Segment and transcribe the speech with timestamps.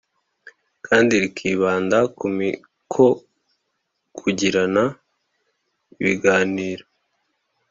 [0.85, 4.83] Kandi rikibanda ku mikokugirana
[5.99, 6.85] ibiganiro